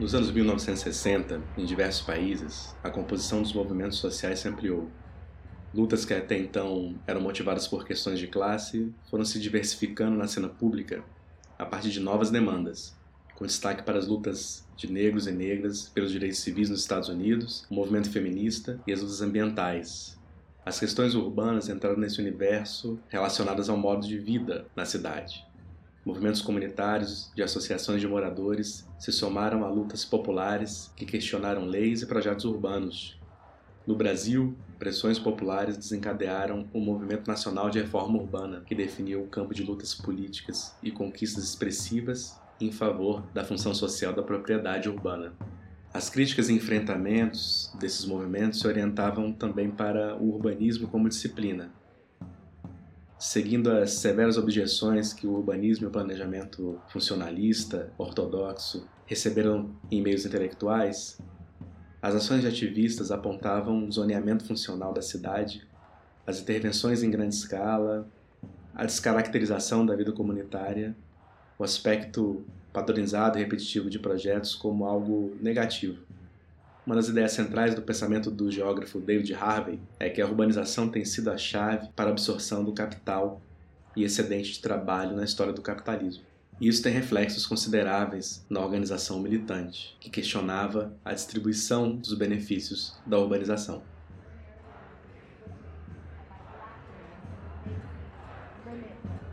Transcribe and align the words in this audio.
Nos 0.00 0.14
anos 0.14 0.30
1960, 0.30 1.42
em 1.56 1.66
diversos 1.66 2.00
países, 2.00 2.74
a 2.82 2.90
composição 2.90 3.42
dos 3.42 3.52
movimentos 3.52 3.98
sociais 3.98 4.40
se 4.40 4.48
ampliou. 4.48 4.90
Lutas 5.72 6.04
que 6.04 6.14
até 6.14 6.38
então 6.38 6.94
eram 7.06 7.20
motivadas 7.20 7.68
por 7.68 7.84
questões 7.84 8.18
de 8.18 8.26
classe 8.26 8.92
foram 9.10 9.24
se 9.24 9.38
diversificando 9.38 10.16
na 10.16 10.26
cena 10.26 10.48
pública 10.48 11.04
a 11.58 11.66
partir 11.66 11.90
de 11.90 12.00
novas 12.00 12.30
demandas, 12.30 12.96
com 13.34 13.44
destaque 13.44 13.82
para 13.82 13.98
as 13.98 14.08
lutas 14.08 14.66
de 14.76 14.90
negros 14.90 15.26
e 15.26 15.30
negras 15.30 15.90
pelos 15.90 16.10
direitos 16.10 16.40
civis 16.40 16.70
nos 16.70 16.80
Estados 16.80 17.10
Unidos, 17.10 17.66
o 17.70 17.74
movimento 17.74 18.10
feminista 18.10 18.80
e 18.86 18.92
as 18.92 19.00
lutas 19.00 19.20
ambientais. 19.20 20.18
As 20.64 20.80
questões 20.80 21.14
urbanas 21.14 21.68
entraram 21.68 21.98
nesse 21.98 22.20
universo 22.20 22.98
relacionadas 23.08 23.68
ao 23.68 23.76
modo 23.76 24.06
de 24.06 24.18
vida 24.18 24.66
na 24.74 24.86
cidade. 24.86 25.46
Movimentos 26.04 26.42
comunitários, 26.42 27.30
de 27.32 27.44
associações 27.44 28.00
de 28.00 28.08
moradores, 28.08 28.84
se 28.98 29.12
somaram 29.12 29.64
a 29.64 29.68
lutas 29.68 30.04
populares 30.04 30.92
que 30.96 31.06
questionaram 31.06 31.64
leis 31.64 32.02
e 32.02 32.06
projetos 32.06 32.44
urbanos. 32.44 33.16
No 33.86 33.94
Brasil, 33.94 34.56
pressões 34.80 35.16
populares 35.16 35.76
desencadearam 35.76 36.66
o 36.72 36.80
Movimento 36.80 37.28
Nacional 37.28 37.70
de 37.70 37.80
Reforma 37.80 38.18
Urbana, 38.18 38.62
que 38.66 38.74
definiu 38.74 39.22
o 39.22 39.28
campo 39.28 39.54
de 39.54 39.62
lutas 39.62 39.94
políticas 39.94 40.74
e 40.82 40.90
conquistas 40.90 41.44
expressivas 41.44 42.36
em 42.60 42.72
favor 42.72 43.22
da 43.32 43.44
função 43.44 43.72
social 43.72 44.12
da 44.12 44.24
propriedade 44.24 44.88
urbana. 44.88 45.32
As 45.94 46.08
críticas 46.08 46.48
e 46.48 46.54
enfrentamentos 46.54 47.72
desses 47.78 48.04
movimentos 48.06 48.60
se 48.60 48.66
orientavam 48.66 49.32
também 49.32 49.70
para 49.70 50.16
o 50.16 50.34
urbanismo 50.34 50.88
como 50.88 51.08
disciplina, 51.08 51.70
seguindo 53.22 53.70
as 53.70 53.92
severas 53.92 54.36
objeções 54.36 55.12
que 55.12 55.28
o 55.28 55.30
urbanismo 55.30 55.86
e 55.86 55.88
o 55.88 55.92
planejamento 55.92 56.80
funcionalista, 56.88 57.92
ortodoxo, 57.96 58.84
receberam 59.06 59.70
em 59.88 60.02
meios 60.02 60.26
intelectuais, 60.26 61.20
as 62.02 62.16
ações 62.16 62.40
de 62.40 62.48
ativistas 62.48 63.12
apontavam 63.12 63.86
o 63.86 63.92
zoneamento 63.92 64.44
funcional 64.44 64.92
da 64.92 65.00
cidade, 65.00 65.64
as 66.26 66.40
intervenções 66.40 67.04
em 67.04 67.12
grande 67.12 67.36
escala, 67.36 68.08
a 68.74 68.84
descaracterização 68.84 69.86
da 69.86 69.94
vida 69.94 70.10
comunitária, 70.10 70.96
o 71.56 71.62
aspecto 71.62 72.44
padronizado 72.72 73.38
e 73.38 73.40
repetitivo 73.40 73.88
de 73.88 74.00
projetos 74.00 74.56
como 74.56 74.84
algo 74.84 75.36
negativo. 75.40 76.02
Uma 76.84 76.96
das 76.96 77.08
ideias 77.08 77.30
centrais 77.30 77.76
do 77.76 77.82
pensamento 77.82 78.28
do 78.28 78.50
geógrafo 78.50 78.98
David 78.98 79.32
Harvey 79.34 79.78
é 80.00 80.10
que 80.10 80.20
a 80.20 80.26
urbanização 80.26 80.88
tem 80.88 81.04
sido 81.04 81.30
a 81.30 81.38
chave 81.38 81.88
para 81.94 82.10
a 82.10 82.12
absorção 82.12 82.64
do 82.64 82.72
capital 82.72 83.40
e 83.94 84.02
excedente 84.02 84.54
de 84.54 84.60
trabalho 84.60 85.14
na 85.14 85.22
história 85.22 85.52
do 85.52 85.62
capitalismo. 85.62 86.24
E 86.60 86.66
isso 86.66 86.82
tem 86.82 86.92
reflexos 86.92 87.46
consideráveis 87.46 88.44
na 88.50 88.58
organização 88.58 89.20
militante, 89.20 89.96
que 90.00 90.10
questionava 90.10 90.92
a 91.04 91.14
distribuição 91.14 91.94
dos 91.94 92.14
benefícios 92.14 92.98
da 93.06 93.16
urbanização. 93.16 93.84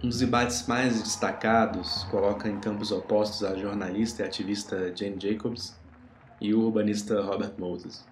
Um 0.04 0.08
dos 0.08 0.20
debates 0.20 0.68
mais 0.68 1.02
destacados 1.02 2.04
coloca 2.12 2.48
em 2.48 2.60
campos 2.60 2.92
opostos 2.92 3.44
a 3.44 3.56
jornalista 3.56 4.22
e 4.22 4.26
ativista 4.26 4.96
Jane 4.96 5.20
Jacobs 5.20 5.79
e 6.42 6.54
o 6.54 6.62
urbanista 6.62 7.22
Robert 7.22 7.54
Moses. 7.58 8.06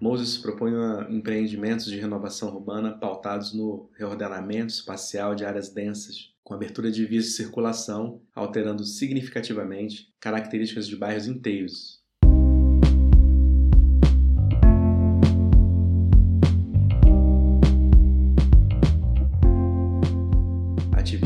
Moses 0.00 0.38
propõe 0.38 0.72
empreendimentos 1.10 1.86
de 1.86 1.98
renovação 1.98 2.54
urbana 2.54 2.96
pautados 2.96 3.52
no 3.52 3.90
reordenamento 3.96 4.72
espacial 4.72 5.34
de 5.34 5.44
áreas 5.44 5.70
densas, 5.70 6.32
com 6.44 6.54
abertura 6.54 6.90
de 6.90 7.04
vias 7.04 7.24
de 7.24 7.30
circulação, 7.32 8.22
alterando 8.34 8.84
significativamente 8.84 10.14
características 10.20 10.86
de 10.86 10.96
bairros 10.96 11.26
inteiros, 11.26 11.97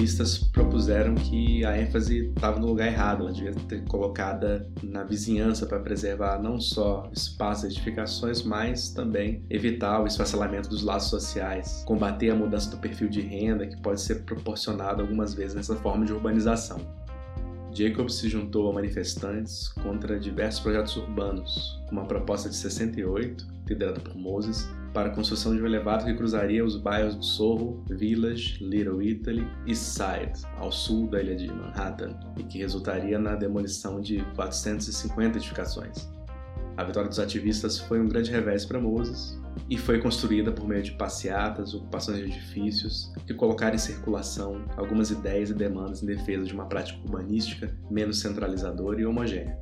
ativistas 0.03 0.39
propuseram 0.39 1.15
que 1.15 1.65
a 1.65 1.81
ênfase 1.81 2.33
estava 2.35 2.59
no 2.59 2.67
lugar 2.67 2.89
errado, 2.89 3.23
ela 3.23 3.33
devia 3.33 3.53
ter 3.53 3.85
colocada 3.85 4.69
na 4.83 5.05
vizinhança 5.05 5.65
para 5.65 5.79
preservar 5.79 6.43
não 6.43 6.61
só 6.61 7.09
espaços 7.13 7.65
e 7.65 7.67
edificações, 7.69 8.43
mas 8.43 8.91
também 8.91 9.45
evitar 9.49 10.03
o 10.03 10.07
esfacelamento 10.07 10.69
dos 10.69 10.83
laços 10.83 11.11
sociais, 11.11 11.85
combater 11.87 12.31
a 12.31 12.35
mudança 12.35 12.71
do 12.71 12.79
perfil 12.79 13.09
de 13.09 13.21
renda 13.21 13.67
que 13.67 13.81
pode 13.81 14.01
ser 14.01 14.25
proporcionado 14.25 15.03
algumas 15.03 15.35
vezes 15.35 15.55
nessa 15.55 15.77
forma 15.77 16.05
de 16.05 16.13
urbanização. 16.13 16.81
Jacobs 17.73 18.17
se 18.17 18.29
juntou 18.29 18.69
a 18.71 18.73
manifestantes 18.73 19.69
contra 19.69 20.19
diversos 20.19 20.61
projetos 20.61 20.97
urbanos, 20.97 21.81
uma 21.91 22.05
proposta 22.05 22.49
de 22.49 22.57
68, 22.57 23.47
liderada 23.69 24.01
por 24.01 24.17
Moses, 24.17 24.69
para 24.93 25.09
a 25.09 25.15
construção 25.15 25.55
de 25.55 25.63
um 25.63 25.67
elevado 25.67 26.05
que 26.05 26.15
cruzaria 26.15 26.65
os 26.65 26.77
bairros 26.77 27.15
do 27.15 27.25
Sorro, 27.25 27.83
Village, 27.89 28.63
Little 28.63 29.03
Italy 29.03 29.47
e 29.67 29.75
Side, 29.75 30.43
ao 30.57 30.71
sul 30.71 31.09
da 31.09 31.21
ilha 31.21 31.35
de 31.35 31.49
Manhattan, 31.49 32.19
e 32.37 32.43
que 32.43 32.59
resultaria 32.59 33.19
na 33.19 33.35
demolição 33.35 34.01
de 34.01 34.25
450 34.35 35.39
edificações. 35.39 36.11
A 36.77 36.85
vitória 36.85 37.09
dos 37.09 37.19
ativistas 37.19 37.79
foi 37.79 38.01
um 38.01 38.09
grande 38.09 38.31
revés 38.31 38.65
para 38.65 38.81
Moses 38.81 39.39
e 39.69 39.77
foi 39.77 40.01
construída 40.01 40.51
por 40.51 40.67
meio 40.67 40.83
de 40.83 40.93
passeatas, 40.93 41.75
ocupações 41.75 42.19
de 42.19 42.25
edifícios 42.25 43.13
que 43.27 43.35
colocaram 43.35 43.75
em 43.75 43.79
circulação 43.79 44.65
algumas 44.77 45.11
ideias 45.11 45.51
e 45.51 45.55
demandas 45.55 46.03
em 46.03 46.07
defesa 46.07 46.45
de 46.45 46.55
uma 46.55 46.67
prática 46.67 46.99
urbanística 47.01 47.71
menos 47.91 48.21
centralizadora 48.21 49.01
e 49.01 49.05
homogênea. 49.05 49.59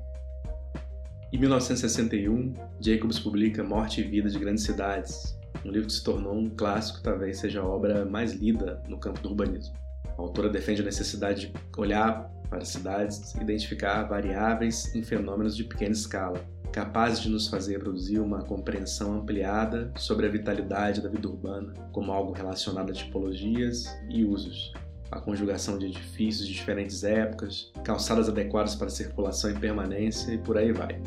Em 1.32 1.38
1961, 1.38 2.54
Jacobs 2.80 3.20
publica 3.20 3.62
Morte 3.62 4.00
e 4.00 4.04
Vida 4.04 4.28
de 4.28 4.36
Grandes 4.36 4.64
Cidades, 4.64 5.38
um 5.64 5.70
livro 5.70 5.86
que 5.86 5.92
se 5.92 6.02
tornou 6.02 6.34
um 6.34 6.50
clássico, 6.50 7.00
talvez 7.00 7.38
seja 7.38 7.60
a 7.60 7.64
obra 7.64 8.04
mais 8.04 8.32
lida 8.32 8.82
no 8.88 8.98
campo 8.98 9.20
do 9.20 9.28
urbanismo. 9.28 9.72
A 10.18 10.20
autora 10.20 10.48
defende 10.48 10.82
a 10.82 10.84
necessidade 10.84 11.46
de 11.46 11.52
olhar 11.76 12.28
para 12.48 12.62
as 12.62 12.68
cidades, 12.68 13.32
identificar 13.36 14.02
variáveis 14.08 14.92
em 14.92 15.04
fenômenos 15.04 15.56
de 15.56 15.62
pequena 15.62 15.92
escala, 15.92 16.44
capazes 16.72 17.20
de 17.20 17.28
nos 17.28 17.46
fazer 17.46 17.78
produzir 17.78 18.18
uma 18.18 18.42
compreensão 18.42 19.14
ampliada 19.14 19.92
sobre 19.96 20.26
a 20.26 20.30
vitalidade 20.30 21.00
da 21.00 21.08
vida 21.08 21.28
urbana, 21.28 21.72
como 21.92 22.10
algo 22.10 22.32
relacionado 22.32 22.90
a 22.90 22.94
tipologias 22.94 23.86
e 24.08 24.24
usos, 24.24 24.72
a 25.10 25.20
conjugação 25.20 25.78
de 25.78 25.86
edifícios 25.86 26.46
de 26.46 26.52
diferentes 26.52 27.02
épocas, 27.02 27.72
calçadas 27.84 28.28
adequadas 28.28 28.74
para 28.74 28.88
circulação 28.88 29.50
e 29.50 29.54
permanência 29.54 30.32
e 30.32 30.38
por 30.38 30.56
aí 30.56 30.72
vai. 30.72 31.00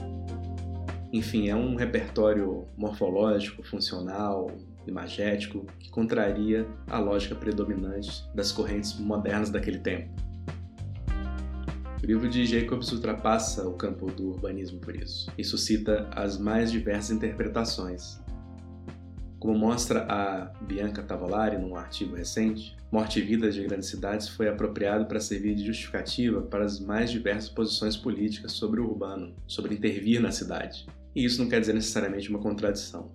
Enfim, 1.12 1.50
é 1.50 1.56
um 1.56 1.76
repertório 1.76 2.68
morfológico, 2.76 3.64
funcional, 3.64 4.52
imagético 4.88 5.66
que 5.80 5.90
contraria 5.90 6.68
a 6.88 7.00
lógica 7.00 7.36
predominante 7.36 8.24
das 8.34 8.52
correntes 8.52 9.00
modernas 9.00 9.50
daquele 9.50 9.80
tempo. 9.80 10.10
O 12.02 12.06
livro 12.06 12.28
de 12.28 12.46
Jacobs 12.46 12.92
ultrapassa 12.92 13.66
o 13.66 13.76
campo 13.76 14.12
do 14.12 14.32
urbanismo 14.32 14.78
por 14.80 14.94
isso 14.94 15.32
e 15.38 15.44
suscita 15.44 16.10
as 16.12 16.38
mais 16.38 16.70
diversas 16.70 17.12
interpretações, 17.12 18.20
como 19.44 19.60
mostra 19.60 20.06
a 20.10 20.46
Bianca 20.62 21.04
Tavolari 21.04 21.58
num 21.58 21.76
artigo 21.76 22.16
recente, 22.16 22.78
Morte 22.90 23.20
e 23.20 23.22
Vida 23.22 23.52
de 23.52 23.62
Grandes 23.62 23.90
Cidades 23.90 24.30
foi 24.30 24.48
apropriado 24.48 25.06
para 25.06 25.20
servir 25.20 25.54
de 25.54 25.66
justificativa 25.66 26.42
para 26.42 26.64
as 26.64 26.80
mais 26.80 27.12
diversas 27.12 27.50
posições 27.50 27.98
políticas 27.98 28.54
sobre 28.54 28.80
o 28.80 28.86
urbano, 28.86 29.36
sobre 29.46 29.76
intervir 29.76 30.22
na 30.22 30.32
cidade. 30.32 30.88
E 31.14 31.26
isso 31.26 31.44
não 31.44 31.50
quer 31.50 31.60
dizer 31.60 31.74
necessariamente 31.74 32.30
uma 32.30 32.40
contradição. 32.40 33.12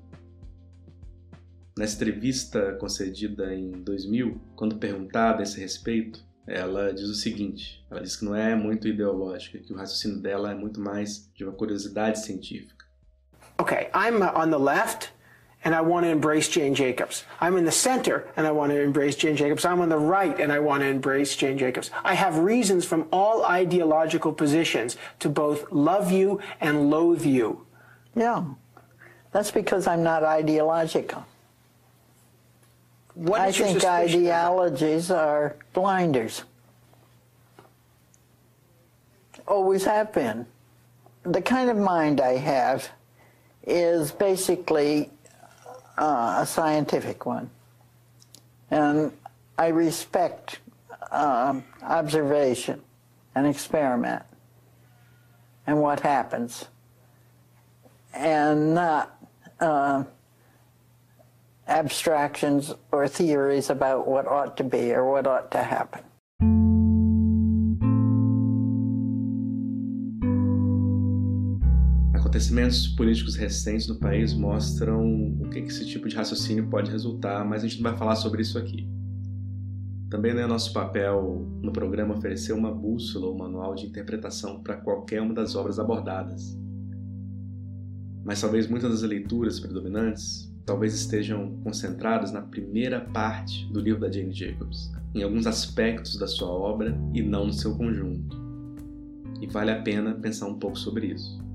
Nessa 1.79 1.95
entrevista 1.95 2.75
concedida 2.75 3.55
em 3.55 3.71
2000, 3.71 4.39
quando 4.55 4.77
perguntada 4.77 5.41
a 5.41 5.45
esse 5.45 5.59
respeito, 5.59 6.23
ela 6.47 6.93
diz 6.93 7.09
o 7.09 7.15
seguinte: 7.15 7.83
ela 7.91 8.03
diz 8.03 8.17
que 8.17 8.27
não 8.27 8.37
é 8.37 8.55
muito 8.55 8.87
ideológica, 8.87 9.59
que 9.59 9.73
o 9.73 9.77
raciocínio 9.77 10.21
dela 10.21 10.51
é 10.51 10.55
muito 10.55 10.79
mais 10.79 11.31
de 11.35 11.45
uma 11.45 11.55
curiosidade 11.55 12.19
científica. 12.19 12.85
Okay, 13.59 13.89
I'm 13.95 14.23
on 14.37 14.51
the 14.51 14.59
left. 14.59 15.17
And 15.65 15.75
I 15.75 15.81
want 15.81 16.05
to 16.05 16.11
embrace 16.11 16.49
Jane 16.49 16.75
Jacobs. 16.75 17.25
I'm 17.41 17.57
in 17.57 17.65
the 17.65 17.73
center 17.73 18.29
and 18.37 18.47
I 18.47 18.53
want 18.53 18.71
to 18.71 18.81
embrace 18.81 19.17
Jane 19.17 19.37
Jacobs. 19.37 19.65
I'm 19.65 19.81
on 19.81 19.89
the 19.89 19.99
right 19.99 20.39
and 20.39 20.53
I 20.53 20.61
want 20.61 20.83
to 20.83 20.87
embrace 20.87 21.35
Jane 21.35 21.59
Jacobs. 21.59 21.91
I 22.05 22.15
have 22.15 22.39
reasons 22.39 22.85
from 22.85 23.09
all 23.13 23.45
ideological 23.45 24.33
positions 24.33 24.97
to 25.19 25.29
both 25.29 25.71
love 25.73 26.13
you 26.13 26.41
and 26.61 26.91
loathe 26.91 27.25
you. 27.25 27.67
Yeah, 28.15 28.45
that's 29.33 29.51
because 29.51 29.87
I'm 29.87 30.03
not 30.03 30.23
ideological. 30.23 31.27
What 33.15 33.41
I 33.41 33.51
think 33.51 33.85
ideologies 33.85 35.11
are 35.11 35.57
blinders. 35.73 36.45
Always 39.47 39.85
have 39.85 40.13
been. 40.13 40.47
The 41.25 41.43
kind 41.43 41.69
of 41.69 41.77
mind 41.77 42.21
I 42.21 42.37
have 42.37 42.89
is 43.67 44.13
basically 44.13 45.11
uh, 45.99 46.39
a 46.41 46.47
scientific 46.47 47.27
one. 47.27 47.51
And 48.71 49.13
I 49.59 49.69
respect 49.69 50.61
um, 51.11 51.65
observation 51.83 52.83
and 53.35 53.47
experiment. 53.47 54.23
and 55.69 55.83
what 55.83 56.01
happens, 56.01 56.65
and 58.15 58.75
not 58.75 59.23
uh, 59.61 60.03
abstractions 61.69 62.73
or 62.91 63.07
theories 63.07 63.69
about 63.69 64.09
what 64.09 64.27
ought 64.27 64.57
to 64.57 64.65
be 64.65 64.93
or 64.95 65.05
what 65.13 65.27
ought 65.27 65.51
to 65.51 65.63
happen. 65.63 66.03
Acontecimentos 72.39 72.87
políticos 72.87 73.35
recentes 73.35 73.89
no 73.89 73.97
país 73.97 74.33
mostram 74.33 75.33
o 75.41 75.51
que 75.51 75.59
esse 75.59 75.85
tipo 75.85 76.09
de 76.09 76.15
raciocínio 76.15 76.69
pode 76.69 76.89
resultar, 76.89 77.45
mas 77.45 77.65
a 77.65 77.67
gente 77.67 77.83
não 77.83 77.91
vai 77.91 77.99
falar 77.99 78.15
sobre 78.15 78.43
isso 78.43 78.57
aqui. 78.57 78.89
Também 80.09 80.33
não 80.33 80.43
é 80.43 80.47
nosso 80.47 80.73
papel 80.73 81.45
no 81.61 81.73
programa 81.73 82.15
oferecer 82.15 82.53
uma 82.53 82.73
bússola 82.73 83.27
ou 83.27 83.37
manual 83.37 83.75
de 83.75 83.87
interpretação 83.87 84.63
para 84.63 84.77
qualquer 84.77 85.21
uma 85.21 85.35
das 85.35 85.57
obras 85.57 85.81
abordadas. 85.81 86.57
Mas 88.25 88.41
talvez 88.41 88.69
muitas 88.69 88.93
das 88.93 89.03
leituras 89.03 89.59
predominantes 89.59 90.49
talvez 90.65 90.95
estejam 90.95 91.59
concentradas 91.65 92.31
na 92.31 92.43
primeira 92.43 93.01
parte 93.01 93.67
do 93.73 93.81
livro 93.81 94.01
da 94.01 94.13
Jane 94.13 94.33
Jacobs, 94.33 94.93
em 95.13 95.25
alguns 95.25 95.45
aspectos 95.45 96.17
da 96.17 96.29
sua 96.29 96.51
obra 96.51 96.97
e 97.13 97.21
não 97.21 97.47
no 97.47 97.53
seu 97.53 97.77
conjunto. 97.77 98.41
E 99.41 99.47
vale 99.49 99.73
a 99.73 99.83
pena 99.83 100.15
pensar 100.15 100.47
um 100.47 100.57
pouco 100.57 100.79
sobre 100.79 101.09
isso. 101.09 101.48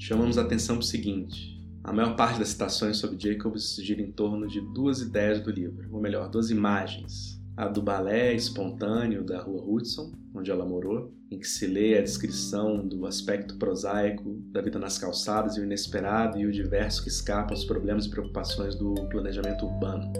Chamamos 0.00 0.38
a 0.38 0.42
atenção 0.42 0.76
para 0.76 0.82
o 0.82 0.86
seguinte: 0.86 1.62
a 1.84 1.92
maior 1.92 2.16
parte 2.16 2.38
das 2.38 2.48
citações 2.48 2.96
sobre 2.96 3.20
Jacobs 3.20 3.76
gira 3.76 4.00
em 4.00 4.10
torno 4.10 4.48
de 4.48 4.58
duas 4.72 5.02
ideias 5.02 5.42
do 5.42 5.50
livro, 5.50 5.86
ou 5.92 6.00
melhor, 6.00 6.30
duas 6.30 6.50
imagens. 6.50 7.38
A 7.54 7.68
do 7.68 7.82
balé 7.82 8.32
espontâneo 8.32 9.22
da 9.22 9.42
rua 9.42 9.62
Hudson, 9.62 10.10
onde 10.34 10.50
ela 10.50 10.64
morou, 10.64 11.12
em 11.30 11.38
que 11.38 11.46
se 11.46 11.66
lê 11.66 11.98
a 11.98 12.02
descrição 12.02 12.88
do 12.88 13.04
aspecto 13.04 13.58
prosaico 13.58 14.40
da 14.50 14.62
vida 14.62 14.78
nas 14.78 14.96
calçadas 14.96 15.58
e 15.58 15.60
o 15.60 15.64
inesperado 15.64 16.38
e 16.38 16.46
o 16.46 16.52
diverso 16.52 17.02
que 17.02 17.10
escapa 17.10 17.52
aos 17.52 17.66
problemas 17.66 18.06
e 18.06 18.10
preocupações 18.10 18.74
do 18.74 18.94
planejamento 19.10 19.66
urbano. 19.66 20.10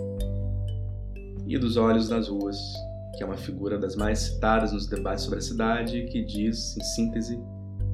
E 1.47 1.57
dos 1.57 1.79
Olhos 1.79 2.07
das 2.07 2.29
Ruas, 2.29 2.59
que 3.17 3.23
é 3.23 3.27
uma 3.27 3.39
figura 3.39 3.79
das 3.79 3.97
mais 3.97 4.19
citadas 4.19 4.73
nos 4.73 4.87
debates 4.87 5.25
sobre 5.25 5.39
a 5.39 5.43
cidade 5.43 6.05
que 6.13 6.23
diz, 6.23 6.77
em 6.77 6.85
síntese, 6.85 7.41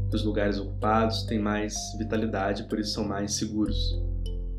que 0.08 0.16
os 0.16 0.24
lugares 0.24 0.58
ocupados 0.58 1.24
têm 1.24 1.38
mais 1.38 1.74
vitalidade 1.98 2.64
por 2.64 2.78
isso 2.78 2.92
são 2.92 3.04
mais 3.04 3.34
seguros. 3.34 3.76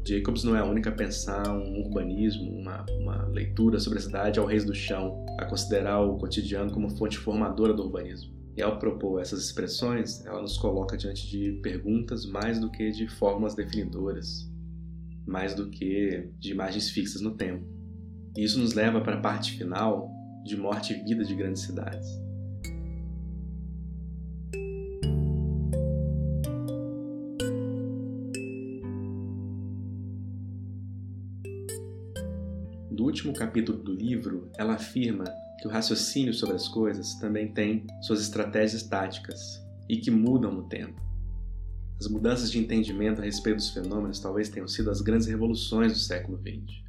Jacobs 0.07 0.43
não 0.43 0.55
é 0.55 0.59
a 0.59 0.65
única 0.65 0.89
a 0.89 0.93
pensar 0.93 1.51
um 1.51 1.81
urbanismo, 1.81 2.49
uma, 2.49 2.85
uma 2.99 3.25
leitura 3.27 3.79
sobre 3.79 3.99
a 3.99 4.01
cidade 4.01 4.39
ao 4.39 4.45
reis 4.45 4.63
do 4.63 4.73
chão, 4.73 5.25
a 5.37 5.45
considerar 5.45 5.99
o 6.01 6.17
cotidiano 6.17 6.71
como 6.71 6.89
fonte 6.89 7.17
formadora 7.17 7.73
do 7.73 7.83
urbanismo. 7.83 8.33
E 8.55 8.61
ao 8.61 8.79
propor 8.79 9.21
essas 9.21 9.43
expressões, 9.43 10.25
ela 10.25 10.41
nos 10.41 10.57
coloca 10.57 10.97
diante 10.97 11.29
de 11.29 11.59
perguntas 11.61 12.25
mais 12.25 12.59
do 12.59 12.71
que 12.71 12.89
de 12.89 13.07
fórmulas 13.07 13.53
definidoras, 13.53 14.49
mais 15.27 15.53
do 15.53 15.69
que 15.69 16.31
de 16.39 16.51
imagens 16.51 16.89
fixas 16.89 17.21
no 17.21 17.35
tempo. 17.35 17.65
E 18.35 18.43
isso 18.43 18.59
nos 18.59 18.73
leva 18.73 19.01
para 19.01 19.17
a 19.17 19.21
parte 19.21 19.57
final 19.57 20.09
de 20.45 20.55
morte 20.55 20.93
e 20.93 21.03
vida 21.03 21.23
de 21.23 21.35
grandes 21.35 21.63
cidades. 21.63 22.07
Último 33.07 33.33
capítulo 33.33 33.77
do 33.77 33.93
livro, 33.93 34.51
ela 34.57 34.73
afirma 34.73 35.23
que 35.59 35.67
o 35.67 35.71
raciocínio 35.71 36.33
sobre 36.33 36.55
as 36.55 36.67
coisas 36.67 37.15
também 37.15 37.51
tem 37.53 37.87
suas 38.01 38.21
estratégias 38.21 38.83
táticas 38.83 39.65
e 39.89 39.97
que 39.97 40.11
mudam 40.11 40.53
no 40.53 40.67
tempo. 40.67 41.01
As 41.99 42.07
mudanças 42.07 42.51
de 42.51 42.59
entendimento 42.59 43.21
a 43.21 43.23
respeito 43.23 43.57
dos 43.57 43.69
fenômenos 43.69 44.19
talvez 44.19 44.49
tenham 44.49 44.67
sido 44.67 44.91
as 44.91 45.01
grandes 45.01 45.25
revoluções 45.25 45.93
do 45.93 45.99
século 45.99 46.37
XX. 46.37 46.83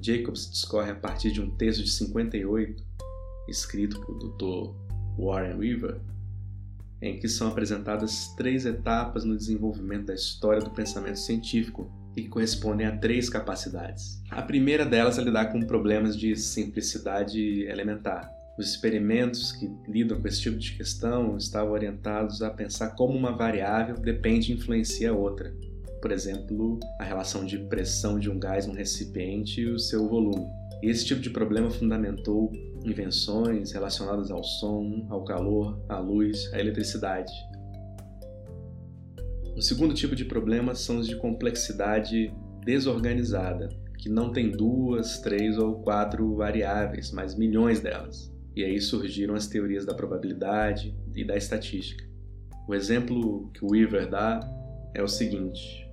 Jacobs 0.00 0.50
discorre 0.50 0.90
a 0.90 0.94
partir 0.94 1.32
de 1.32 1.40
um 1.40 1.50
texto 1.56 1.82
de 1.82 1.90
58, 1.90 2.84
escrito 3.48 3.98
por 4.02 4.14
Dr. 4.18 4.74
Warren 5.18 5.56
Weaver, 5.56 6.00
em 7.00 7.18
que 7.18 7.28
são 7.28 7.48
apresentadas 7.48 8.28
três 8.36 8.66
etapas 8.66 9.24
no 9.24 9.36
desenvolvimento 9.36 10.06
da 10.06 10.14
história 10.14 10.60
do 10.60 10.70
pensamento 10.70 11.18
científico 11.18 11.90
e 12.16 12.26
correspondem 12.26 12.86
a 12.86 12.96
três 12.96 13.28
capacidades. 13.28 14.22
A 14.30 14.42
primeira 14.42 14.86
delas 14.86 15.18
é 15.18 15.22
lidar 15.22 15.52
com 15.52 15.60
problemas 15.60 16.16
de 16.16 16.34
simplicidade 16.34 17.62
elementar. 17.64 18.32
Os 18.58 18.70
experimentos 18.70 19.52
que 19.52 19.70
lidam 19.86 20.18
com 20.18 20.26
esse 20.26 20.40
tipo 20.40 20.56
de 20.56 20.72
questão 20.72 21.36
estavam 21.36 21.72
orientados 21.72 22.40
a 22.40 22.48
pensar 22.48 22.94
como 22.94 23.14
uma 23.14 23.36
variável 23.36 23.96
depende 23.96 24.50
e 24.50 24.54
influencia 24.54 25.12
outra. 25.12 25.54
Por 26.00 26.10
exemplo, 26.10 26.80
a 26.98 27.04
relação 27.04 27.44
de 27.44 27.58
pressão 27.58 28.18
de 28.18 28.30
um 28.30 28.38
gás 28.38 28.66
no 28.66 28.72
recipiente 28.72 29.60
e 29.60 29.70
o 29.70 29.78
seu 29.78 30.08
volume. 30.08 30.46
Esse 30.82 31.04
tipo 31.04 31.20
de 31.20 31.30
problema 31.30 31.70
fundamentou 31.70 32.50
invenções 32.84 33.72
relacionadas 33.72 34.30
ao 34.30 34.42
som, 34.42 35.06
ao 35.10 35.24
calor, 35.24 35.78
à 35.88 35.98
luz, 35.98 36.50
à 36.54 36.60
eletricidade, 36.60 37.32
o 39.56 39.62
segundo 39.62 39.94
tipo 39.94 40.14
de 40.14 40.26
problemas 40.26 40.80
são 40.80 40.98
os 40.98 41.08
de 41.08 41.16
complexidade 41.16 42.30
desorganizada, 42.62 43.70
que 43.98 44.06
não 44.06 44.30
tem 44.30 44.50
duas, 44.50 45.18
três 45.20 45.56
ou 45.56 45.80
quatro 45.80 46.36
variáveis, 46.36 47.10
mas 47.10 47.34
milhões 47.34 47.80
delas. 47.80 48.30
E 48.54 48.62
aí 48.62 48.78
surgiram 48.78 49.34
as 49.34 49.46
teorias 49.46 49.86
da 49.86 49.94
probabilidade 49.94 50.94
e 51.14 51.24
da 51.24 51.36
estatística. 51.36 52.04
O 52.68 52.74
exemplo 52.74 53.50
que 53.54 53.64
o 53.64 53.70
Weaver 53.70 54.10
dá 54.10 54.40
é 54.94 55.02
o 55.02 55.08
seguinte: 55.08 55.88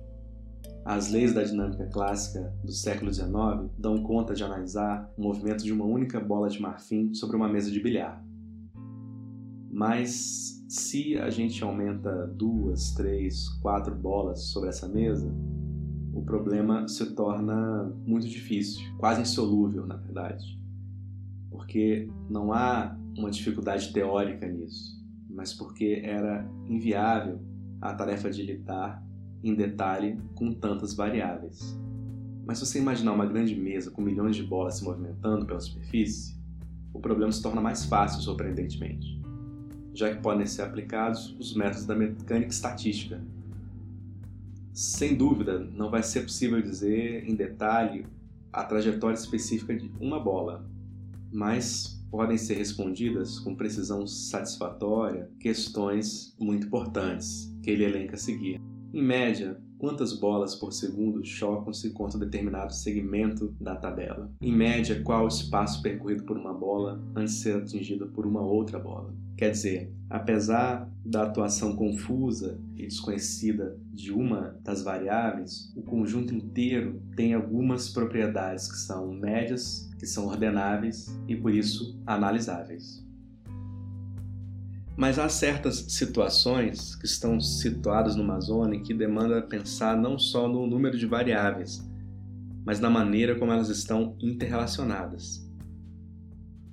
as 0.84 1.10
leis 1.10 1.32
da 1.32 1.42
dinâmica 1.42 1.86
clássica 1.86 2.52
do 2.62 2.72
século 2.72 3.10
XIX 3.10 3.70
dão 3.78 4.02
conta 4.02 4.34
de 4.34 4.44
analisar 4.44 5.10
o 5.16 5.22
movimento 5.22 5.64
de 5.64 5.72
uma 5.72 5.86
única 5.86 6.20
bola 6.20 6.50
de 6.50 6.60
marfim 6.60 7.14
sobre 7.14 7.34
uma 7.34 7.48
mesa 7.48 7.70
de 7.70 7.80
bilhar. 7.80 8.22
Mas 9.74 10.64
se 10.68 11.18
a 11.18 11.28
gente 11.30 11.64
aumenta 11.64 12.28
duas, 12.28 12.92
três, 12.92 13.48
quatro 13.60 13.92
bolas 13.92 14.44
sobre 14.44 14.68
essa 14.68 14.86
mesa, 14.86 15.28
o 16.12 16.22
problema 16.22 16.86
se 16.86 17.12
torna 17.12 17.92
muito 18.06 18.28
difícil, 18.28 18.80
quase 18.98 19.22
insolúvel, 19.22 19.84
na 19.84 19.96
verdade. 19.96 20.56
Porque 21.50 22.08
não 22.30 22.52
há 22.52 22.96
uma 23.18 23.32
dificuldade 23.32 23.92
teórica 23.92 24.46
nisso, 24.46 25.04
mas 25.28 25.52
porque 25.52 26.02
era 26.04 26.48
inviável 26.68 27.40
a 27.80 27.92
tarefa 27.94 28.30
de 28.30 28.44
lidar 28.44 29.04
em 29.42 29.56
detalhe 29.56 30.20
com 30.36 30.52
tantas 30.52 30.94
variáveis. 30.94 31.76
Mas 32.46 32.60
se 32.60 32.66
você 32.66 32.78
imaginar 32.78 33.12
uma 33.12 33.26
grande 33.26 33.56
mesa 33.56 33.90
com 33.90 34.00
milhões 34.00 34.36
de 34.36 34.44
bolas 34.44 34.76
se 34.76 34.84
movimentando 34.84 35.44
pela 35.44 35.58
superfície, 35.58 36.40
o 36.92 37.00
problema 37.00 37.32
se 37.32 37.42
torna 37.42 37.60
mais 37.60 37.84
fácil, 37.84 38.22
surpreendentemente 38.22 39.23
já 39.94 40.14
que 40.14 40.20
podem 40.20 40.46
ser 40.46 40.62
aplicados 40.62 41.34
os 41.38 41.54
métodos 41.54 41.86
da 41.86 41.94
mecânica 41.94 42.50
estatística. 42.50 43.22
Sem 44.72 45.14
dúvida, 45.14 45.58
não 45.58 45.88
vai 45.88 46.02
ser 46.02 46.22
possível 46.22 46.60
dizer 46.60 47.24
em 47.28 47.34
detalhe 47.34 48.04
a 48.52 48.64
trajetória 48.64 49.14
específica 49.14 49.74
de 49.74 49.90
uma 50.00 50.18
bola, 50.18 50.68
mas 51.32 52.04
podem 52.10 52.36
ser 52.36 52.54
respondidas 52.54 53.38
com 53.38 53.54
precisão 53.54 54.06
satisfatória 54.06 55.30
questões 55.38 56.34
muito 56.38 56.66
importantes 56.66 57.52
que 57.62 57.70
ele 57.70 57.84
elenca 57.84 58.14
a 58.14 58.18
seguir. 58.18 58.60
Em 58.92 59.02
média, 59.02 59.60
quantas 59.84 60.14
bolas 60.14 60.54
por 60.54 60.72
segundo 60.72 61.22
chocam-se 61.22 61.90
contra 61.90 62.18
determinado 62.18 62.72
segmento 62.72 63.54
da 63.60 63.76
tabela? 63.76 64.32
Em 64.40 64.50
média, 64.50 65.02
qual 65.02 65.26
o 65.26 65.28
espaço 65.28 65.82
percorrido 65.82 66.24
por 66.24 66.38
uma 66.38 66.54
bola 66.54 67.04
antes 67.14 67.34
de 67.34 67.40
ser 67.40 67.56
atingido 67.56 68.06
por 68.06 68.24
uma 68.24 68.40
outra 68.40 68.78
bola? 68.78 69.14
Quer 69.36 69.50
dizer, 69.50 69.92
apesar 70.08 70.90
da 71.04 71.24
atuação 71.24 71.76
confusa 71.76 72.58
e 72.74 72.86
desconhecida 72.86 73.78
de 73.92 74.10
uma 74.10 74.58
das 74.64 74.82
variáveis, 74.82 75.70
o 75.76 75.82
conjunto 75.82 76.34
inteiro 76.34 77.02
tem 77.14 77.34
algumas 77.34 77.90
propriedades 77.90 78.66
que 78.66 78.78
são 78.78 79.12
médias, 79.12 79.90
que 79.98 80.06
são 80.06 80.28
ordenáveis 80.28 81.14
e 81.28 81.36
por 81.36 81.52
isso 81.52 82.00
analisáveis. 82.06 83.03
Mas 84.96 85.18
há 85.18 85.28
certas 85.28 85.86
situações 85.88 86.94
que 86.94 87.06
estão 87.06 87.40
situadas 87.40 88.14
numa 88.14 88.38
zona 88.40 88.76
em 88.76 88.82
que 88.82 88.94
demanda 88.94 89.42
pensar 89.42 89.96
não 89.96 90.18
só 90.18 90.48
no 90.48 90.66
número 90.66 90.96
de 90.96 91.06
variáveis, 91.06 91.82
mas 92.64 92.78
na 92.78 92.88
maneira 92.88 93.38
como 93.38 93.52
elas 93.52 93.68
estão 93.68 94.16
interrelacionadas. 94.20 95.44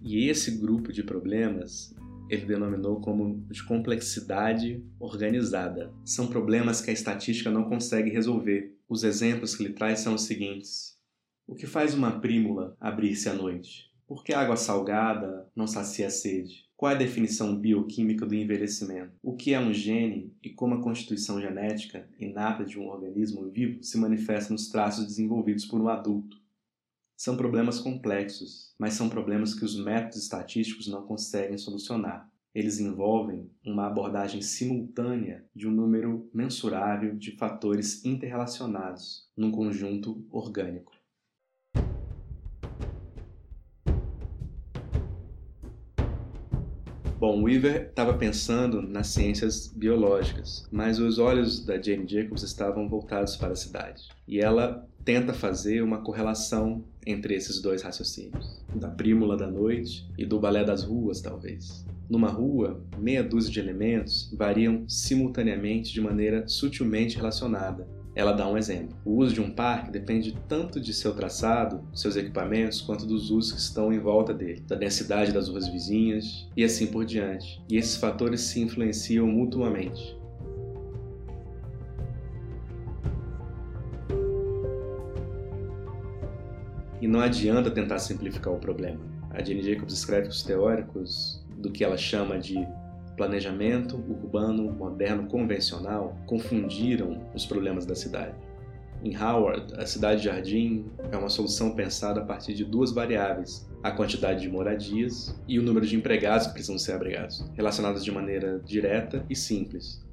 E 0.04 0.28
esse 0.28 0.52
grupo 0.52 0.94
de 0.94 1.04
problemas 1.04 1.94
ele 2.32 2.46
denominou 2.46 3.02
como 3.02 3.46
de 3.50 3.62
complexidade 3.66 4.82
organizada. 4.98 5.94
São 6.06 6.28
problemas 6.28 6.80
que 6.80 6.90
a 6.90 6.94
estatística 6.94 7.52
não 7.52 7.66
consegue 7.66 8.10
resolver. 8.10 8.74
Os 8.88 9.04
exemplos 9.04 9.54
que 9.54 9.64
ele 9.64 9.74
traz 9.74 10.00
são 10.00 10.16
os 10.16 10.22
seguintes: 10.22 10.98
O 11.46 11.56
que 11.56 11.68
faz 11.68 11.94
uma 11.94 12.22
prímula 12.22 12.76
abrir-se 12.80 13.28
à 13.28 13.34
noite? 13.34 13.92
Por 14.08 14.24
que 14.24 14.34
água 14.34 14.56
salgada 14.56 15.46
não 15.54 15.68
sacia 15.68 16.08
a 16.08 16.10
sede? 16.10 16.71
Qual 16.82 16.92
é 16.92 16.96
a 16.96 16.98
definição 16.98 17.56
bioquímica 17.56 18.26
do 18.26 18.34
envelhecimento? 18.34 19.12
O 19.22 19.36
que 19.36 19.54
é 19.54 19.60
um 19.60 19.72
gene 19.72 20.36
e 20.42 20.50
como 20.50 20.74
a 20.74 20.82
constituição 20.82 21.40
genética 21.40 22.10
inata 22.20 22.66
de 22.66 22.80
um 22.80 22.88
organismo 22.88 23.48
vivo 23.52 23.84
se 23.84 24.00
manifesta 24.00 24.52
nos 24.52 24.68
traços 24.68 25.06
desenvolvidos 25.06 25.64
por 25.64 25.80
um 25.80 25.88
adulto? 25.88 26.42
São 27.16 27.38
problemas 27.38 27.78
complexos, 27.78 28.74
mas 28.80 28.96
são 28.96 29.10
problemas 29.10 29.54
que 29.54 29.64
os 29.64 29.78
métodos 29.78 30.24
estatísticos 30.24 30.88
não 30.88 31.04
conseguem 31.04 31.56
solucionar. 31.56 32.28
Eles 32.52 32.80
envolvem 32.80 33.48
uma 33.64 33.86
abordagem 33.86 34.42
simultânea 34.42 35.46
de 35.56 35.68
um 35.68 35.72
número 35.72 36.28
mensurável 36.34 37.16
de 37.16 37.38
fatores 37.38 38.04
interrelacionados 38.04 39.30
num 39.38 39.52
conjunto 39.52 40.26
orgânico. 40.32 41.01
Bom, 47.22 47.44
Weaver 47.44 47.90
estava 47.90 48.16
pensando 48.16 48.82
nas 48.82 49.06
ciências 49.06 49.68
biológicas, 49.68 50.68
mas 50.72 50.98
os 50.98 51.20
olhos 51.20 51.64
da 51.64 51.80
Jane 51.80 52.08
Jacobs 52.08 52.42
estavam 52.42 52.90
voltados 52.90 53.36
para 53.36 53.54
a 53.54 53.56
cidade. 53.56 54.10
E 54.28 54.40
ela 54.40 54.90
tenta 55.06 55.32
fazer 55.32 55.84
uma 55.84 56.02
correlação 56.02 56.84
entre 57.06 57.36
esses 57.36 57.62
dois 57.62 57.84
raciocínios, 57.84 58.66
da 58.74 58.88
prímula 58.88 59.38
da 59.38 59.46
noite 59.46 60.10
e 60.18 60.26
do 60.26 60.40
balé 60.40 60.64
das 60.64 60.84
ruas, 60.84 61.22
talvez. 61.22 61.86
Numa 62.10 62.28
rua, 62.28 62.84
meia 62.98 63.24
dúzia 63.24 63.52
de 63.52 63.60
elementos 63.60 64.34
variam 64.36 64.84
simultaneamente 64.90 65.94
de 65.94 66.02
maneira 66.02 66.48
sutilmente 66.48 67.18
relacionada, 67.18 67.88
ela 68.14 68.34
dá 68.34 68.48
um 68.48 68.58
exemplo. 68.58 68.96
O 69.06 69.16
uso 69.18 69.34
de 69.34 69.42
um 69.42 69.50
parque 69.50 69.90
depende 69.90 70.36
tanto 70.48 70.80
de 70.80 70.94
seu 70.94 71.14
traçado, 71.14 71.82
seus 71.94 72.16
equipamentos, 72.16 72.82
quanto 72.82 73.06
dos 73.06 73.32
usos 73.32 73.54
que 73.54 73.60
estão 73.60 73.92
em 73.92 74.00
volta 74.00 74.34
dele, 74.34 74.62
da 74.68 74.76
densidade 74.76 75.32
das 75.32 75.48
ruas 75.48 75.68
vizinhas 75.68 76.48
e 76.56 76.64
assim 76.64 76.88
por 76.88 77.06
diante. 77.06 77.62
E 77.70 77.78
esses 77.78 77.96
fatores 77.96 78.42
se 78.42 78.60
influenciam 78.62 79.28
mutuamente. 79.28 80.20
E 87.02 87.08
não 87.08 87.20
adianta 87.20 87.72
tentar 87.72 87.98
simplificar 87.98 88.54
o 88.54 88.60
problema. 88.60 89.00
A 89.32 89.42
Jane 89.42 89.64
Jacobs 89.64 89.94
escreve 89.94 90.28
que 90.28 90.34
os 90.34 90.44
teóricos 90.44 91.44
do 91.58 91.72
que 91.72 91.84
ela 91.84 91.98
chama 91.98 92.38
de 92.38 92.68
planejamento 93.16 93.96
urbano 93.96 94.72
moderno 94.72 95.28
convencional 95.28 96.18
confundiram 96.26 97.22
os 97.34 97.46
problemas 97.46 97.86
da 97.86 97.96
cidade. 97.96 98.36
Em 99.04 99.18
Howard, 99.18 99.74
a 99.76 99.86
cidade-jardim 99.86 100.86
é 101.12 101.18
uma 101.18 101.30
solução 101.30 101.74
pensada 101.74 102.22
a 102.22 102.26
partir 102.26 102.54
de 102.54 102.64
duas 102.64 102.92
variáveis: 102.92 103.68
a 103.82 103.92
quantidade 103.92 104.42
de 104.42 104.50
moradias 104.50 105.36
e 105.48 105.58
o 105.58 105.64
número 105.64 105.88
de 105.88 105.96
empregados 105.96 106.48
que 106.48 106.54
precisam 106.54 106.78
ser 106.78 106.94
abrigados, 106.94 107.44
relacionadas 107.54 108.06
de 108.06 108.12
maneira 108.12 108.62
direta 108.64 109.26
e 109.28 109.36
simples. 109.36 110.06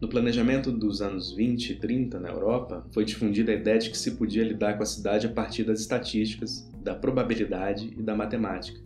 No 0.00 0.08
planejamento 0.08 0.70
dos 0.70 1.00
anos 1.00 1.32
20 1.32 1.70
e 1.70 1.74
30 1.76 2.20
na 2.20 2.28
Europa, 2.28 2.86
foi 2.92 3.04
difundida 3.04 3.52
a 3.52 3.54
ideia 3.54 3.78
de 3.78 3.90
que 3.90 3.96
se 3.96 4.12
podia 4.12 4.44
lidar 4.44 4.76
com 4.76 4.82
a 4.82 4.86
cidade 4.86 5.26
a 5.26 5.30
partir 5.30 5.64
das 5.64 5.80
estatísticas, 5.80 6.70
da 6.82 6.94
probabilidade 6.94 7.94
e 7.96 8.02
da 8.02 8.14
matemática. 8.14 8.85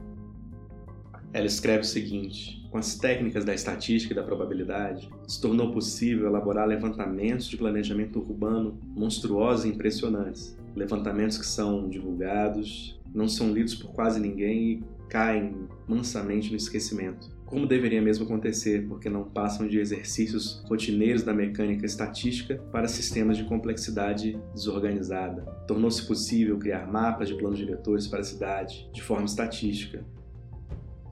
Ela 1.33 1.47
escreve 1.47 1.81
o 1.81 1.85
seguinte: 1.85 2.67
com 2.71 2.79
as 2.79 2.97
técnicas 2.97 3.45
da 3.45 3.55
estatística 3.55 4.13
e 4.13 4.17
da 4.17 4.23
probabilidade, 4.23 5.09
se 5.27 5.41
tornou 5.41 5.73
possível 5.73 6.27
elaborar 6.27 6.67
levantamentos 6.67 7.47
de 7.47 7.57
planejamento 7.57 8.19
urbano 8.19 8.79
monstruosos 8.95 9.65
e 9.65 9.69
impressionantes. 9.69 10.57
Levantamentos 10.75 11.37
que 11.37 11.47
são 11.47 11.89
divulgados, 11.89 13.01
não 13.15 13.29
são 13.29 13.53
lidos 13.53 13.75
por 13.75 13.93
quase 13.93 14.21
ninguém 14.21 14.73
e 14.73 14.85
caem 15.09 15.69
mansamente 15.89 16.51
no 16.51 16.57
esquecimento. 16.57 17.29
Como 17.45 17.67
deveria 17.67 18.01
mesmo 18.01 18.25
acontecer, 18.25 18.87
porque 18.87 19.11
não 19.11 19.25
passam 19.25 19.67
de 19.67 19.81
exercícios 19.81 20.63
rotineiros 20.69 21.25
da 21.25 21.35
mecânica 21.35 21.85
estatística 21.85 22.57
para 22.71 22.87
sistemas 22.87 23.37
de 23.37 23.43
complexidade 23.43 24.39
desorganizada. 24.55 25.43
Tornou-se 25.67 26.07
possível 26.07 26.57
criar 26.59 26.87
mapas 26.87 27.27
de 27.27 27.35
planos 27.35 27.59
diretores 27.59 28.07
para 28.07 28.21
a 28.21 28.25
cidade 28.25 28.89
de 28.93 29.03
forma 29.03 29.25
estatística, 29.25 30.05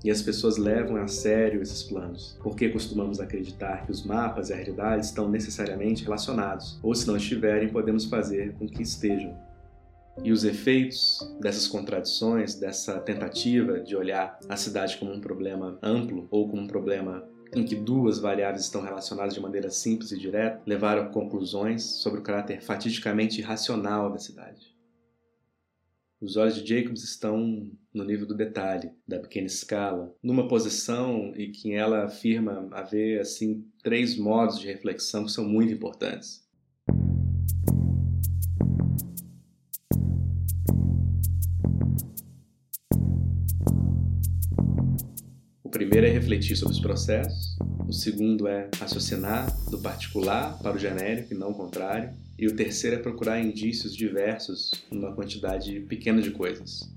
e 0.04 0.10
as 0.10 0.22
pessoas 0.22 0.56
levam 0.56 0.96
a 0.96 1.06
sério 1.08 1.60
esses 1.60 1.82
planos, 1.82 2.38
porque 2.42 2.68
costumamos 2.68 3.20
acreditar 3.20 3.84
que 3.84 3.90
os 3.90 4.04
mapas 4.04 4.50
e 4.50 4.52
a 4.52 4.56
realidade 4.56 5.04
estão 5.04 5.28
necessariamente 5.28 6.04
relacionados, 6.04 6.78
ou 6.82 6.94
se 6.94 7.06
não 7.06 7.16
estiverem, 7.16 7.68
podemos 7.68 8.04
fazer 8.04 8.54
com 8.54 8.68
que 8.68 8.82
estejam. 8.82 9.36
E 10.22 10.32
os 10.32 10.44
efeitos 10.44 11.18
dessas 11.40 11.68
contradições, 11.68 12.54
dessa 12.56 12.98
tentativa 12.98 13.78
de 13.78 13.94
olhar 13.94 14.38
a 14.48 14.56
cidade 14.56 14.96
como 14.96 15.12
um 15.12 15.20
problema 15.20 15.78
amplo 15.82 16.26
ou 16.30 16.48
como 16.48 16.62
um 16.62 16.66
problema 16.66 17.24
em 17.54 17.64
que 17.64 17.74
duas 17.74 18.18
variáveis 18.18 18.64
estão 18.64 18.82
relacionadas 18.82 19.34
de 19.34 19.40
maneira 19.40 19.70
simples 19.70 20.12
e 20.12 20.18
direta, 20.18 20.60
levaram 20.66 21.02
a 21.04 21.06
conclusões 21.06 21.82
sobre 21.82 22.20
o 22.20 22.22
caráter 22.22 22.60
fatidicamente 22.60 23.40
irracional 23.40 24.10
da 24.10 24.18
cidade. 24.18 24.77
Os 26.20 26.36
olhos 26.36 26.60
de 26.60 26.68
Jacobs 26.68 27.04
estão 27.04 27.70
no 27.94 28.02
nível 28.02 28.26
do 28.26 28.34
detalhe, 28.34 28.90
da 29.06 29.20
pequena 29.20 29.46
escala, 29.46 30.12
numa 30.20 30.48
posição 30.48 31.32
em 31.36 31.52
que 31.52 31.72
ela 31.72 32.06
afirma 32.06 32.68
haver 32.72 33.20
assim 33.20 33.64
três 33.84 34.18
modos 34.18 34.58
de 34.58 34.66
reflexão 34.66 35.24
que 35.24 35.30
são 35.30 35.44
muito 35.44 35.72
importantes. 35.72 36.44
O 45.62 45.70
primeiro 45.70 46.04
é 46.04 46.10
refletir 46.10 46.56
sobre 46.56 46.74
os 46.74 46.80
processos, 46.80 47.56
o 47.86 47.92
segundo 47.92 48.48
é 48.48 48.68
raciocinar 48.76 49.56
do 49.70 49.78
particular 49.78 50.58
para 50.58 50.74
o 50.74 50.78
genérico 50.78 51.32
e 51.32 51.36
não 51.36 51.50
o 51.50 51.54
contrário, 51.54 52.12
e 52.38 52.46
o 52.46 52.54
terceiro 52.54 52.96
é 52.96 52.98
procurar 53.00 53.40
indícios 53.40 53.94
diversos 53.94 54.70
numa 54.90 55.12
quantidade 55.12 55.80
pequena 55.80 56.22
de 56.22 56.30
coisas. 56.30 56.88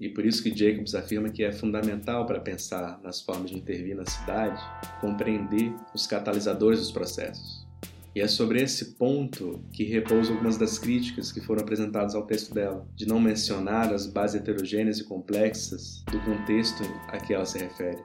E 0.00 0.08
por 0.08 0.24
isso 0.24 0.42
que 0.42 0.56
Jacobs 0.56 0.94
afirma 0.94 1.30
que 1.30 1.44
é 1.44 1.52
fundamental 1.52 2.26
para 2.26 2.40
pensar 2.40 3.00
nas 3.02 3.20
formas 3.20 3.50
de 3.50 3.56
intervir 3.56 3.96
na 3.96 4.04
cidade, 4.04 4.60
compreender 5.00 5.72
os 5.94 6.06
catalisadores 6.06 6.80
dos 6.80 6.92
processos. 6.92 7.66
E 8.14 8.20
é 8.20 8.26
sobre 8.26 8.60
esse 8.60 8.94
ponto 8.96 9.60
que 9.72 9.84
repousam 9.84 10.34
algumas 10.34 10.56
das 10.56 10.78
críticas 10.78 11.30
que 11.30 11.40
foram 11.40 11.62
apresentadas 11.62 12.14
ao 12.14 12.26
texto 12.26 12.52
dela, 12.52 12.86
de 12.96 13.06
não 13.06 13.20
mencionar 13.20 13.92
as 13.92 14.06
bases 14.06 14.40
heterogêneas 14.40 14.98
e 14.98 15.04
complexas 15.04 16.02
do 16.10 16.18
contexto 16.20 16.82
a 17.08 17.18
que 17.18 17.34
ela 17.34 17.46
se 17.46 17.58
refere. 17.58 17.98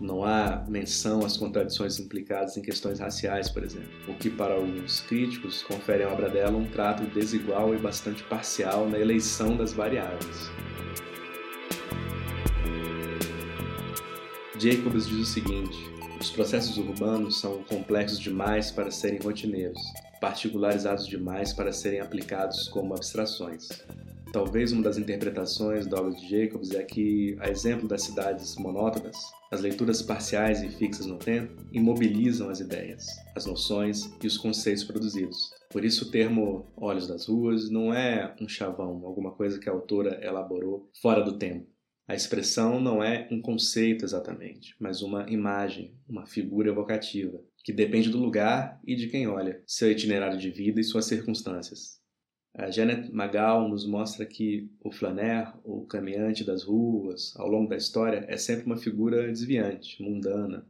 Não 0.00 0.24
há 0.24 0.64
menção 0.68 1.24
às 1.24 1.36
contradições 1.36 1.98
implicadas 1.98 2.56
em 2.56 2.62
questões 2.62 3.00
raciais, 3.00 3.48
por 3.48 3.64
exemplo, 3.64 3.88
o 4.08 4.14
que 4.14 4.28
para 4.28 4.54
alguns 4.54 5.00
críticos 5.00 5.62
confere 5.62 6.02
à 6.02 6.12
obra 6.12 6.28
dela 6.28 6.56
um 6.56 6.66
trato 6.66 7.04
desigual 7.04 7.74
e 7.74 7.78
bastante 7.78 8.22
parcial 8.24 8.88
na 8.88 8.98
eleição 8.98 9.56
das 9.56 9.72
variáveis. 9.72 10.50
Jacobs 14.58 15.06
diz 15.06 15.18
o 15.18 15.24
seguinte: 15.24 15.78
os 16.20 16.30
processos 16.30 16.76
urbanos 16.76 17.40
são 17.40 17.62
complexos 17.64 18.18
demais 18.18 18.70
para 18.70 18.90
serem 18.90 19.18
rotineiros, 19.18 19.80
particularizados 20.20 21.06
demais 21.06 21.52
para 21.52 21.72
serem 21.72 22.00
aplicados 22.00 22.68
como 22.68 22.94
abstrações. 22.94 23.68
Talvez 24.32 24.72
uma 24.72 24.82
das 24.82 24.98
interpretações 24.98 25.86
da 25.86 25.98
obra 25.98 26.12
de 26.12 26.28
Jacobs 26.28 26.72
é 26.72 26.82
que, 26.82 27.36
a 27.40 27.48
exemplo 27.48 27.88
das 27.88 28.02
cidades 28.02 28.56
monótonas, 28.56 29.16
as 29.50 29.60
leituras 29.60 30.02
parciais 30.02 30.62
e 30.62 30.68
fixas 30.68 31.06
no 31.06 31.16
tempo 31.16 31.54
imobilizam 31.72 32.50
as 32.50 32.60
ideias, 32.60 33.06
as 33.34 33.46
noções 33.46 34.10
e 34.22 34.26
os 34.26 34.36
conceitos 34.36 34.84
produzidos. 34.84 35.50
Por 35.70 35.84
isso 35.84 36.06
o 36.06 36.10
termo 36.10 36.72
Olhos 36.76 37.06
das 37.06 37.26
Ruas 37.26 37.70
não 37.70 37.94
é 37.94 38.34
um 38.40 38.48
chavão, 38.48 39.02
alguma 39.04 39.32
coisa 39.32 39.58
que 39.58 39.68
a 39.68 39.72
autora 39.72 40.20
elaborou 40.22 40.90
fora 41.00 41.22
do 41.22 41.38
tempo. 41.38 41.66
A 42.08 42.14
expressão 42.14 42.80
não 42.80 43.02
é 43.02 43.26
um 43.32 43.40
conceito 43.40 44.04
exatamente, 44.04 44.76
mas 44.78 45.02
uma 45.02 45.28
imagem, 45.28 45.94
uma 46.08 46.24
figura 46.24 46.70
evocativa, 46.70 47.40
que 47.64 47.72
depende 47.72 48.10
do 48.10 48.18
lugar 48.18 48.80
e 48.86 48.94
de 48.94 49.08
quem 49.08 49.26
olha, 49.26 49.60
seu 49.66 49.90
itinerário 49.90 50.38
de 50.38 50.50
vida 50.50 50.80
e 50.80 50.84
suas 50.84 51.06
circunstâncias. 51.06 51.95
A 52.58 52.70
Janet 52.70 53.12
Magal 53.12 53.68
nos 53.68 53.86
mostra 53.86 54.24
que 54.24 54.70
o 54.82 54.90
flaner, 54.90 55.52
o 55.62 55.84
caminhante 55.84 56.42
das 56.42 56.62
ruas, 56.62 57.36
ao 57.36 57.46
longo 57.46 57.68
da 57.68 57.76
história, 57.76 58.24
é 58.28 58.38
sempre 58.38 58.64
uma 58.64 58.78
figura 58.78 59.28
desviante, 59.28 60.02
mundana, 60.02 60.66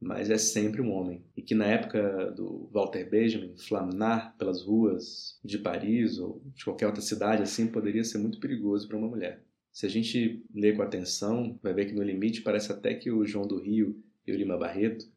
mas 0.00 0.30
é 0.30 0.38
sempre 0.38 0.80
um 0.80 0.92
homem. 0.92 1.24
E 1.36 1.42
que 1.42 1.52
na 1.52 1.66
época 1.66 2.30
do 2.30 2.70
Walter 2.72 3.10
Benjamin, 3.10 3.56
flamnar 3.56 4.36
pelas 4.38 4.62
ruas 4.62 5.36
de 5.44 5.58
Paris 5.58 6.16
ou 6.16 6.40
de 6.54 6.64
qualquer 6.64 6.86
outra 6.86 7.02
cidade 7.02 7.42
assim 7.42 7.66
poderia 7.66 8.04
ser 8.04 8.18
muito 8.18 8.38
perigoso 8.38 8.86
para 8.86 8.96
uma 8.96 9.08
mulher. 9.08 9.42
Se 9.72 9.86
a 9.86 9.88
gente 9.88 10.44
lê 10.54 10.72
com 10.72 10.82
atenção, 10.82 11.58
vai 11.60 11.74
ver 11.74 11.86
que 11.86 11.94
no 11.94 12.04
limite 12.04 12.40
parece 12.40 12.70
até 12.70 12.94
que 12.94 13.10
o 13.10 13.26
João 13.26 13.48
do 13.48 13.58
Rio 13.60 14.00
e 14.24 14.30
o 14.30 14.36
Lima 14.36 14.56
Barreto 14.56 15.10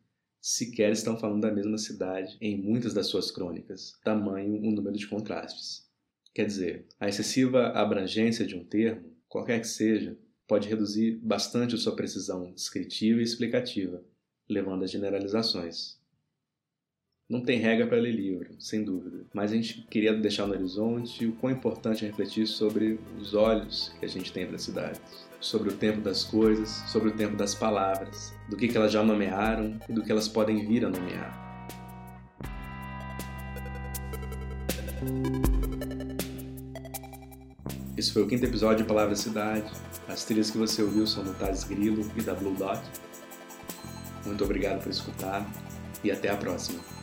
sequer 0.45 0.91
estão 0.91 1.17
falando 1.17 1.43
da 1.43 1.51
mesma 1.53 1.77
cidade 1.77 2.37
em 2.41 2.61
muitas 2.61 2.93
das 2.93 3.07
suas 3.07 3.31
crônicas, 3.31 3.97
tamanho 4.03 4.57
o 4.57 4.71
número 4.71 4.97
de 4.97 5.07
contrastes. 5.07 5.89
Quer 6.33 6.45
dizer, 6.45 6.85
a 6.99 7.07
excessiva 7.07 7.67
abrangência 7.69 8.45
de 8.45 8.53
um 8.53 8.65
termo, 8.65 9.15
qualquer 9.29 9.61
que 9.61 9.67
seja, 9.67 10.17
pode 10.45 10.67
reduzir 10.67 11.17
bastante 11.23 11.75
a 11.75 11.77
sua 11.77 11.95
precisão 11.95 12.51
descritiva 12.51 13.21
e 13.21 13.23
explicativa, 13.23 14.03
levando 14.49 14.83
a 14.83 14.87
generalizações. 14.87 15.97
Não 17.29 17.41
tem 17.41 17.57
regra 17.57 17.87
para 17.87 17.97
ler 17.97 18.11
livro, 18.11 18.53
sem 18.59 18.83
dúvida, 18.83 19.25
mas 19.33 19.51
a 19.51 19.55
gente 19.55 19.87
queria 19.89 20.13
deixar 20.13 20.45
no 20.45 20.53
horizonte 20.53 21.25
o 21.25 21.31
quão 21.31 21.53
importante 21.53 22.03
é 22.03 22.09
refletir 22.09 22.45
sobre 22.45 22.99
os 23.17 23.33
olhos 23.33 23.95
que 23.97 24.05
a 24.05 24.09
gente 24.09 24.33
tem 24.33 24.45
para 24.45 24.57
as 24.57 24.63
cidades, 24.63 25.01
sobre 25.39 25.69
o 25.69 25.73
tempo 25.73 26.01
das 26.01 26.25
coisas, 26.25 26.69
sobre 26.87 27.09
o 27.09 27.11
tempo 27.13 27.37
das 27.37 27.55
palavras, 27.55 28.33
do 28.49 28.57
que, 28.57 28.75
elas 28.75 28.91
já 28.91 29.01
nomearam 29.01 29.79
e 29.87 29.93
do 29.93 30.03
que 30.03 30.11
elas 30.11 30.27
podem 30.27 30.67
vir 30.67 30.83
a 30.83 30.89
nomear. 30.89 31.41
Esse 37.95 38.11
foi 38.11 38.23
o 38.23 38.27
quinto 38.27 38.43
episódio 38.43 38.79
de 38.79 38.83
Palavra 38.83 39.15
Cidade. 39.15 39.71
As 40.09 40.25
trilhas 40.25 40.51
que 40.51 40.57
você 40.57 40.83
ouviu 40.83 41.07
são 41.07 41.23
do 41.23 41.33
Thales 41.35 41.63
Grilo 41.63 42.05
e 42.17 42.21
da 42.21 42.33
Blue 42.33 42.53
Dot. 42.53 42.81
Muito 44.25 44.43
obrigado 44.43 44.83
por 44.83 44.91
escutar 44.91 45.49
e 46.03 46.11
até 46.11 46.29
a 46.29 46.35
próxima. 46.35 47.02